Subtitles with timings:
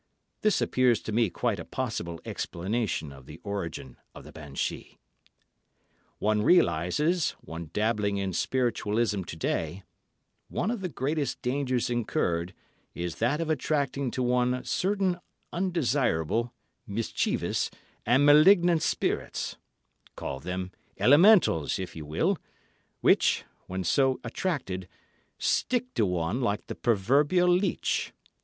[0.41, 4.97] This appears to me quite a possible explanation of the origin of the banshee.
[6.17, 9.83] "One realizes, when dabbling in spiritualism to day,
[10.47, 12.55] one of the greatest dangers incurred
[12.95, 15.19] is that of attracting to one certain
[15.53, 16.51] undesirable,
[16.87, 17.69] mischievous,
[18.03, 24.87] and malignant spirits—call them elementals if you will—which, when so attracted,
[25.37, 28.13] stick to one like the proverbial leech.